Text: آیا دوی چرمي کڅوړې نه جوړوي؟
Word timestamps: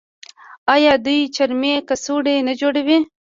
آیا 0.73 0.93
دوی 1.05 1.19
چرمي 1.35 1.71
کڅوړې 1.87 2.35
نه 2.47 2.53
جوړوي؟ 2.61 2.97